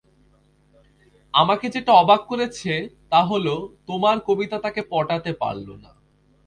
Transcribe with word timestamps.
আমাকে 1.33 1.65
যেটা 1.69 1.91
অবাক 1.93 2.21
করছে, 2.27 2.73
তা 3.09 3.19
হলো 3.23 3.55
তোমার 3.87 4.17
কবিতা 4.19 4.57
তাকে 4.59 4.81
পটাতে 4.89 5.31
পারলো 5.33 5.73
না। 5.77 5.91